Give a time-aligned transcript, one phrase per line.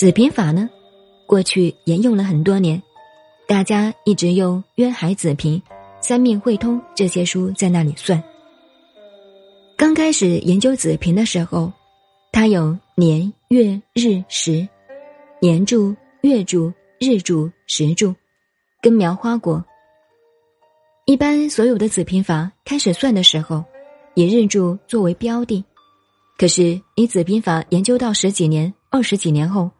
[0.00, 0.66] 子平法呢，
[1.26, 2.82] 过去沿用了很多年，
[3.46, 5.56] 大家一直用《渊海子平》
[6.00, 8.24] 《三命会通》这些书在那里算。
[9.76, 11.70] 刚开始研究子平的时候，
[12.32, 14.66] 它有年、月、日、时，
[15.38, 18.14] 年柱、月柱、日柱、时柱，
[18.80, 19.62] 根苗花果。
[21.04, 23.62] 一般所有的子平法开始算的时候，
[24.14, 25.62] 以日柱作为标的。
[26.38, 29.70] 可是你子平法研究到十几年、二十几年后，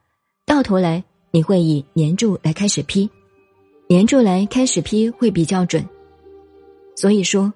[0.51, 3.09] 到头来你会以年柱来开始批，
[3.87, 5.89] 年柱来开始批会比较准。
[6.97, 7.53] 所以说，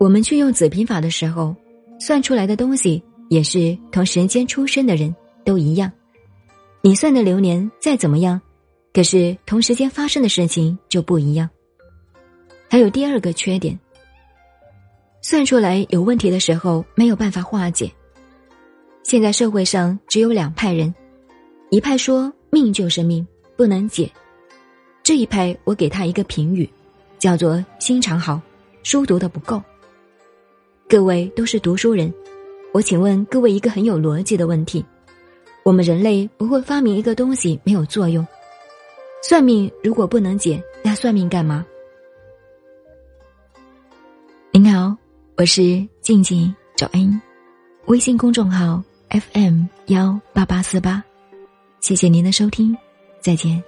[0.00, 1.54] 我们去用子平法的时候。
[2.00, 5.90] 算出来的东西也是同时间出生的人都一样，
[6.82, 8.42] 你算的流年再怎么样，
[8.92, 11.48] 可是同时间发生的事情就不一样。
[12.68, 13.78] 还有第二个缺点，
[15.22, 17.88] 算出来有问题的时候没有办法化解。
[19.04, 20.92] 现在社会上只有两派人，
[21.74, 24.08] 一派说命就是命不能解，
[25.02, 26.70] 这一派我给他一个评语，
[27.18, 28.40] 叫做心肠好，
[28.84, 29.60] 书读的不够。
[30.88, 32.14] 各位都是读书人，
[32.72, 34.84] 我请问各位一个很有逻辑的问题：
[35.64, 38.24] 我们人类不会发明一个东西没有作用。
[39.20, 41.66] 算命如果不能解，那算命干嘛？
[44.52, 44.96] 您好，
[45.36, 47.20] 我是静静找恩，
[47.86, 51.02] 微信公众号 FM 幺八八四八，
[51.84, 52.74] 谢谢您的收听，
[53.20, 53.62] 再见。